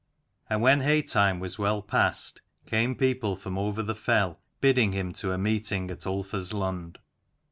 [0.49, 5.13] And when hay time was well passed, came people from over the fell bidding him
[5.13, 6.97] to a meeting at Ulfar's Lund.